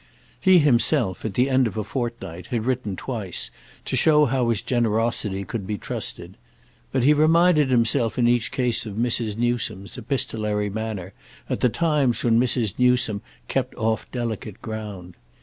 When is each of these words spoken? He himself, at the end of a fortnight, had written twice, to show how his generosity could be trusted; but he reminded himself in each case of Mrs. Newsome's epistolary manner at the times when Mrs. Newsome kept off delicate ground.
He 0.39 0.57
himself, 0.57 1.23
at 1.25 1.35
the 1.35 1.47
end 1.47 1.67
of 1.67 1.77
a 1.77 1.83
fortnight, 1.83 2.47
had 2.47 2.65
written 2.65 2.95
twice, 2.95 3.51
to 3.85 3.95
show 3.95 4.25
how 4.25 4.49
his 4.49 4.63
generosity 4.63 5.45
could 5.45 5.67
be 5.67 5.77
trusted; 5.77 6.37
but 6.91 7.03
he 7.03 7.13
reminded 7.13 7.69
himself 7.69 8.17
in 8.17 8.27
each 8.27 8.49
case 8.49 8.87
of 8.87 8.95
Mrs. 8.95 9.37
Newsome's 9.37 9.99
epistolary 9.99 10.71
manner 10.71 11.13
at 11.51 11.59
the 11.59 11.69
times 11.69 12.23
when 12.23 12.39
Mrs. 12.39 12.73
Newsome 12.79 13.21
kept 13.47 13.75
off 13.75 14.09
delicate 14.11 14.59
ground. 14.63 15.17